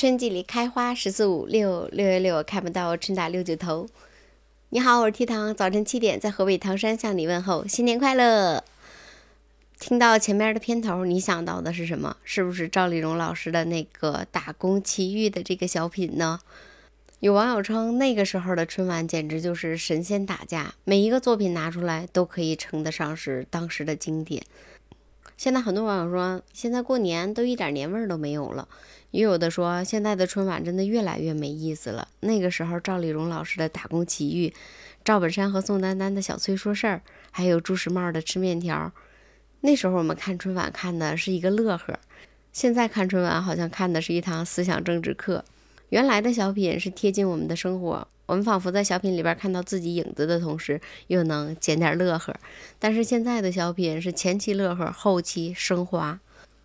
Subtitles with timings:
[0.00, 3.86] 春季里开花十四五六六月六看不到春打六九头。
[4.70, 8.64] 你好，我是 T 糖，早晨七点在河北唐山向你问候，新年快乐。
[9.78, 12.16] 听到前面的片头，你想到的是什么？
[12.24, 16.40] 是不是赵丽蓉老师的那个《打工奇遇》的这个小品呢？
[17.18, 24.42] 有网友称，那个时候的春晚简直就是神仙打架，每一个作品拿出来都可以称得上是当时的经典。
[25.40, 28.68] 现在很多网友说，现在过年都一点年味儿都没有了。
[29.10, 32.06] 也有的说，现在的春晚真的越来越没意思了。
[32.20, 34.48] 那个时候，赵丽蓉老师的《打工奇遇》，
[35.02, 38.92] 赵本山和宋丹丹的小崔说事儿，还有朱时茂的吃面条。
[39.62, 41.98] 那时候我们看春晚看的是一个乐呵，
[42.52, 45.42] 现在看春晚好像看的是一堂思想政治课。
[45.88, 48.06] 原来的小品是贴近我们的生活。
[48.30, 52.32] 我们仿佛在小品里边看到自己影子的同时，又能捡点乐呵。
[52.78, 56.20] 但是现在的小品是前期乐呵，后期升华。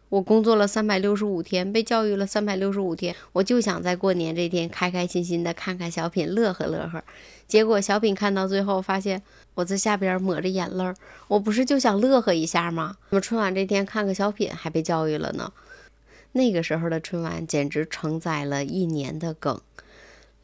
[0.09, 7.03] 我工作了三百六十五天，被教育了三百六十五天，我就想在过年这天开开心心的看看小品，乐呵乐呵。
[7.47, 9.23] 结果小品看到最后，发现
[9.55, 10.95] 我在下边抹着眼泪儿。
[11.27, 12.97] 我不是就想乐呵一下吗？
[13.09, 15.51] 怎么春晚这天看个小品还被教育了呢？
[16.33, 19.59] 那个时候的春晚简直承载了一年的梗。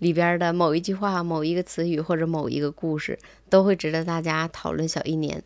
[0.01, 3.19] 里边的某一句话、某一个词语或者某一个故事，
[3.51, 5.43] 都会值得大家讨论小一年。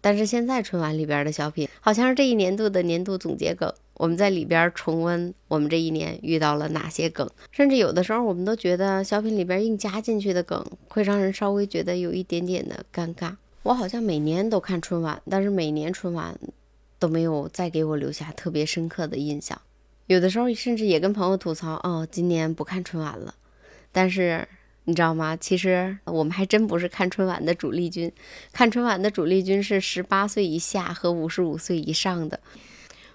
[0.00, 3.72] 但是现在春晚里边的小品，好像是这一年度的年度总结梗。
[3.94, 13.36] 我们在里边重温我们这一年遇到了哪些梗，甚至有的时候我们都觉得小品里边硬加进去的梗，会让人稍微觉得有一点点的尴尬。
[13.62, 16.36] 我好像每年都看春晚，但是每年春晚
[16.98, 19.60] 都没有再给我留下特别深刻的印象。
[20.06, 23.34] 有的时候甚至也跟朋友吐槽：“哦，今年不看春晚了。”
[23.98, 24.46] 但是
[24.84, 25.36] 你知道吗？
[25.36, 28.12] 其实我们还真不是看春晚的主力军，
[28.52, 32.38] 看春晚的主力军是十八岁以下和五十五岁以上的。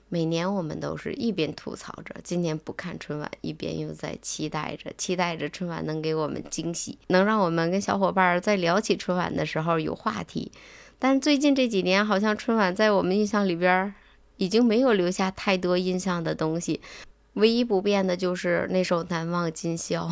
[0.09, 10.51] 每年我们都是一边吐槽着今年不看春晚，一边又在期待着，期待着春晚能给我们惊喜，能让我们跟小伙伴在聊起春晚的时候有话题。
[10.99, 13.95] 但最近这几年，好像春晚在我们印象里边
[14.35, 16.81] 已经没有留下太多印象的东西，
[17.35, 20.07] 唯一不变的就是那首《难忘今宵》。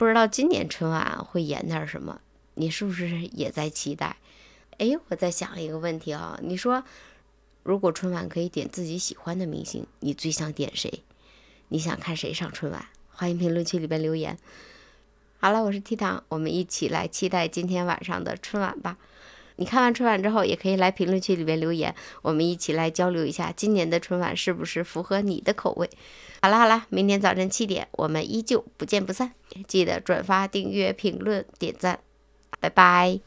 [0.00, 2.22] 不知道今年春晚会演点什么？
[2.54, 4.16] 你是不是也在期待？
[4.78, 6.82] 哎，我在想一个问题啊，你说，
[7.62, 11.02] 如果春晚可以点自己喜欢的明星，你最想点谁？
[11.68, 12.86] 你想看谁上春晚？
[13.10, 14.38] 欢迎评论区里边留言。
[15.38, 18.96] 好了，我是 T 糖，我们一起来期待今天晚上的春晚吧。
[19.60, 25.90] 你看完春晚之后，也可以来评论区里面留言，我们一起来交流一下今年的春晚是不是符合你的口味。
[26.40, 29.32] 好了好了，明天早晨七点，我们依旧不见不散。
[29.68, 32.00] 记得转发、订阅、评论、点赞，
[32.58, 33.20] 拜拜。